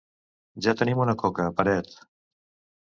Ja 0.67 0.73
tenim 0.79 1.03
una 1.05 1.15
coca, 1.25 1.47
Peret. 1.61 1.95